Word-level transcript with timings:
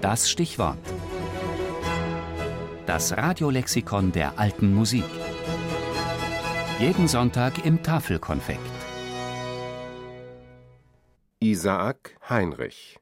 Das 0.00 0.30
Stichwort. 0.30 0.78
Das 2.86 3.14
Radiolexikon 3.14 4.12
der 4.12 4.38
alten 4.38 4.74
Musik. 4.74 5.04
Jeden 6.78 7.06
Sonntag 7.06 7.66
im 7.66 7.82
Tafelkonfekt. 7.82 8.60
Isaak 11.40 12.16
Heinrich, 12.30 12.98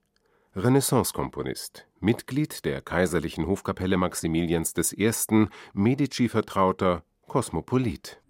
Renaissance-Komponist, 0.56 1.86
Mitglied 2.00 2.64
der 2.64 2.82
Kaiserlichen 2.82 3.46
Hofkapelle 3.46 3.96
Maximilians 3.96 4.74
I., 4.92 5.12
Medici-Vertrauter, 5.74 7.04
Kosmopolit. 7.28 8.20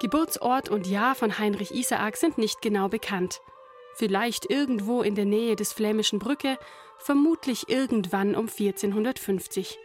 Geburtsort 0.00 0.68
und 0.68 0.86
Jahr 0.86 1.16
von 1.16 1.40
Heinrich 1.40 1.72
Isaak 1.72 2.16
sind 2.16 2.38
nicht 2.38 2.62
genau 2.62 2.88
bekannt. 2.88 3.40
Vielleicht 3.94 4.50
irgendwo 4.50 5.02
in 5.02 5.14
der 5.14 5.24
Nähe 5.24 5.56
des 5.56 5.72
flämischen 5.72 6.18
Brücke, 6.18 6.58
vermutlich 6.98 7.68
irgendwann 7.68 8.34
um 8.34 8.48
1450. 8.48 9.78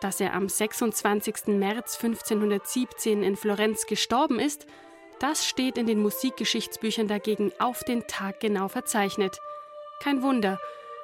Dass 0.00 0.20
er 0.20 0.34
am 0.34 0.48
26. 0.48 1.48
März 1.48 1.96
1517 2.02 3.22
in 3.22 3.36
Florenz 3.36 3.86
gestorben 3.86 4.38
ist, 4.38 4.66
das 5.18 5.46
steht 5.46 5.78
in 5.78 5.86
den 5.86 6.00
Musikgeschichtsbüchern 6.00 7.08
dagegen 7.08 7.52
auf 7.58 7.82
den 7.82 8.06
Tag 8.06 8.38
genau 8.38 8.68
verzeichnet. 8.68 9.38
Kein 10.00 10.22
Wunder, 10.22 10.60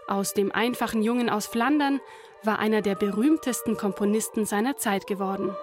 aus 0.06 0.34
dem 0.34 0.52
einfachen 0.52 1.02
Jungen 1.02 1.28
aus 1.30 1.46
Flandern 1.46 2.00
war 2.44 2.58
einer 2.58 2.82
der 2.82 2.94
berühmtesten 2.94 3.76
Komponisten 3.76 4.44
seiner 4.44 4.76
Zeit 4.76 5.06
geworden. 5.06 5.56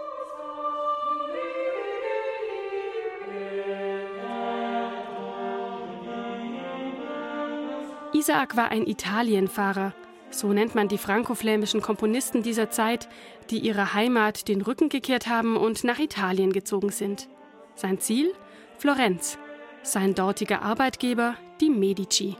Isaac 8.13 8.57
war 8.57 8.69
ein 8.69 8.87
Italienfahrer. 8.87 9.93
So 10.31 10.51
nennt 10.51 10.75
man 10.75 10.87
die 10.87 10.97
franco-flämischen 10.97 11.81
Komponisten 11.81 12.43
dieser 12.43 12.69
Zeit, 12.69 13.07
die 13.49 13.59
ihrer 13.59 13.93
Heimat 13.93 14.47
den 14.47 14.61
Rücken 14.61 14.89
gekehrt 14.89 15.27
haben 15.27 15.55
und 15.55 15.83
nach 15.83 15.99
Italien 15.99 16.51
gezogen 16.51 16.89
sind. 16.89 17.29
Sein 17.75 17.99
Ziel? 17.99 18.33
Florenz. 18.77 19.37
Sein 19.83 20.13
dortiger 20.13 20.61
Arbeitgeber? 20.61 21.35
Die 21.59 21.69
Medici. 21.69 22.35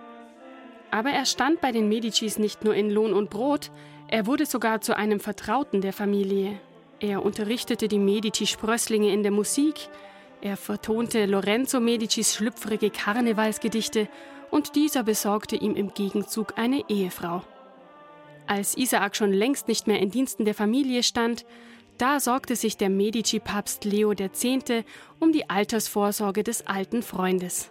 Aber 0.89 1.11
er 1.11 1.25
stand 1.25 1.61
bei 1.61 1.71
den 1.71 1.87
Medicis 1.87 2.37
nicht 2.37 2.65
nur 2.65 2.75
in 2.75 2.89
Lohn 2.89 3.13
und 3.13 3.29
Brot, 3.29 3.71
er 4.09 4.27
wurde 4.27 4.45
sogar 4.45 4.81
zu 4.81 4.97
einem 4.97 5.21
Vertrauten 5.21 5.79
der 5.79 5.93
Familie. 5.93 6.59
Er 6.99 7.23
unterrichtete 7.23 7.87
die 7.87 7.97
Medici-Sprösslinge 7.97 9.13
in 9.13 9.23
der 9.23 9.31
Musik, 9.31 9.87
er 10.41 10.57
vertonte 10.57 11.25
Lorenzo 11.25 11.79
Medicis 11.79 12.35
schlüpfrige 12.35 12.89
Karnevalsgedichte 12.89 14.07
und 14.49 14.75
dieser 14.75 15.03
besorgte 15.03 15.55
ihm 15.55 15.75
im 15.75 15.93
Gegenzug 15.93 16.57
eine 16.57 16.83
Ehefrau. 16.89 17.43
Als 18.47 18.75
Isaak 18.75 19.15
schon 19.15 19.31
längst 19.31 19.67
nicht 19.67 19.87
mehr 19.87 19.99
in 19.99 20.11
Diensten 20.11 20.45
der 20.45 20.55
Familie 20.55 21.03
stand, 21.03 21.45
da 21.97 22.19
sorgte 22.19 22.55
sich 22.55 22.77
der 22.77 22.89
Medici-Papst 22.89 23.85
Leo 23.85 24.11
X. 24.11 24.45
um 25.19 25.31
die 25.31 25.49
Altersvorsorge 25.49 26.43
des 26.43 26.65
alten 26.65 27.03
Freundes. 27.03 27.69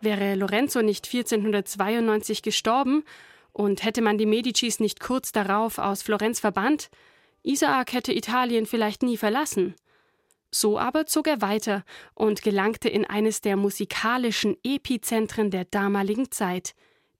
Wäre 0.00 0.34
Lorenzo 0.34 0.82
nicht 0.82 1.06
1492 1.06 2.42
gestorben 2.42 3.02
und 3.52 3.82
hätte 3.82 4.02
man 4.02 4.18
die 4.18 4.26
Medicis 4.26 4.78
nicht 4.80 5.00
kurz 5.00 5.32
darauf 5.32 5.78
aus 5.78 6.02
Florenz 6.02 6.40
verbannt, 6.40 6.90
Isaak 7.42 7.92
hätte 7.92 8.12
Italien 8.12 8.66
vielleicht 8.66 9.02
nie 9.02 9.16
verlassen. 9.16 9.74
So 10.50 10.78
aber 10.78 11.06
zog 11.06 11.26
er 11.26 11.40
weiter 11.40 11.84
und 12.14 12.42
gelangte 12.42 12.88
in 12.88 13.04
eines 13.04 13.40
der 13.40 13.56
musikalischen 13.56 14.56
Epizentren 14.62 15.50
der 15.50 15.64
damaligen 15.64 16.30
Zeit, 16.30 16.74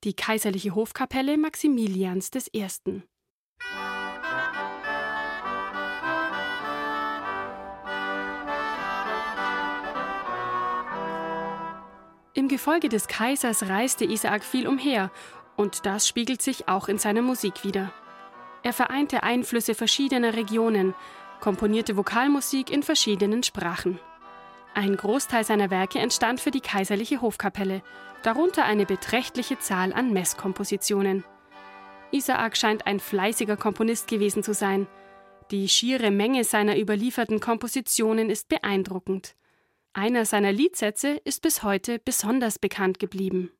die 0.04 0.14
kaiserliche 0.14 0.74
Hofkapelle 0.74 1.36
Maximilians 1.36 2.30
I. 2.54 2.66
Im 12.34 12.48
Gefolge 12.48 12.90
des 12.90 13.08
Kaisers 13.08 13.68
reiste 13.68 14.04
Isaak 14.04 14.44
viel 14.44 14.68
umher, 14.68 15.10
und 15.56 15.86
das 15.86 16.06
spiegelt 16.06 16.42
sich 16.42 16.68
auch 16.68 16.86
in 16.86 16.98
seiner 16.98 17.22
Musik 17.22 17.64
wider. 17.64 17.92
Er 18.62 18.74
vereinte 18.74 19.22
Einflüsse 19.22 19.74
verschiedener 19.74 20.34
Regionen, 20.34 20.94
komponierte 21.40 21.96
Vokalmusik 21.96 22.70
in 22.70 22.82
verschiedenen 22.82 23.42
Sprachen. 23.42 23.98
Ein 24.74 24.96
Großteil 24.96 25.44
seiner 25.44 25.70
Werke 25.70 25.98
entstand 25.98 26.40
für 26.40 26.50
die 26.50 26.60
kaiserliche 26.60 27.22
Hofkapelle, 27.22 27.82
darunter 28.22 28.64
eine 28.64 28.84
beträchtliche 28.84 29.58
Zahl 29.58 29.92
an 29.92 30.12
Messkompositionen. 30.12 31.24
Isaak 32.12 32.56
scheint 32.56 32.86
ein 32.86 33.00
fleißiger 33.00 33.56
Komponist 33.56 34.08
gewesen 34.08 34.42
zu 34.42 34.54
sein. 34.54 34.86
Die 35.50 35.68
schiere 35.68 36.10
Menge 36.10 36.44
seiner 36.44 36.78
überlieferten 36.78 37.40
Kompositionen 37.40 38.30
ist 38.30 38.48
beeindruckend. 38.48 39.34
Einer 39.92 40.26
seiner 40.26 40.52
Liedsätze 40.52 41.20
ist 41.24 41.40
bis 41.40 41.62
heute 41.62 41.98
besonders 41.98 42.58
bekannt 42.58 42.98
geblieben. 42.98 43.50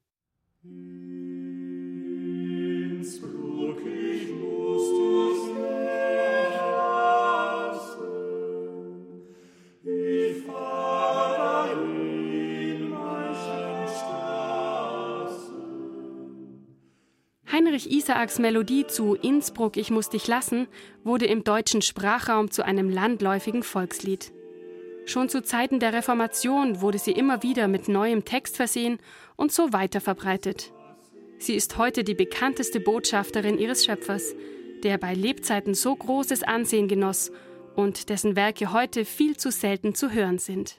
Heinrich 17.67 17.91
Isaaks 17.91 18.39
Melodie 18.39 18.87
zu 18.87 19.17
Innsbruck, 19.17 19.77
ich 19.77 19.91
muss 19.91 20.09
dich 20.09 20.29
lassen 20.29 20.69
wurde 21.03 21.27
im 21.27 21.43
deutschen 21.43 21.83
Sprachraum 21.83 22.53
zu 22.53 22.65
einem 22.65 22.89
landläufigen 22.89 23.65
Volkslied. 23.65 24.33
Schon 25.05 25.29
zu 25.29 25.43
Zeiten 25.43 25.81
der 25.81 25.93
Reformation 25.93 26.81
wurde 26.81 27.01
sie 27.01 27.11
immer 27.11 27.43
wieder 27.43 27.67
mit 27.67 27.89
neuem 27.89 28.25
Text 28.25 28.55
versehen 28.55 28.99
und 29.35 29.51
so 29.51 29.73
weiter 29.73 30.01
verbreitet. 30.01 30.73
Sie 31.39 31.57
ist 31.57 31.77
heute 31.77 32.05
die 32.05 32.15
bekannteste 32.15 32.79
Botschafterin 32.79 33.59
ihres 33.59 33.85
Schöpfers, 33.85 34.37
der 34.85 34.97
bei 34.97 35.15
Lebzeiten 35.15 35.75
so 35.75 35.97
großes 35.97 36.45
Ansehen 36.45 36.87
genoss 36.87 37.33
und 37.75 38.11
dessen 38.11 38.37
Werke 38.37 38.73
heute 38.73 39.05
viel 39.05 39.37
zu 39.37 39.51
selten 39.51 39.93
zu 39.97 40.13
hören 40.13 40.39
sind. 40.39 40.77